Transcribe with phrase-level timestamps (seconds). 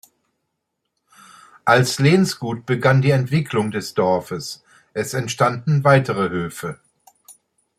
[1.63, 4.63] Als Lehnsgut begann die Entwicklung des Dorfes,
[4.95, 6.79] es entstanden weitere Höfe.